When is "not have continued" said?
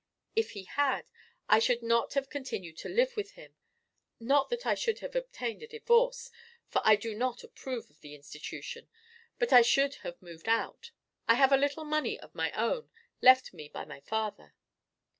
1.83-2.75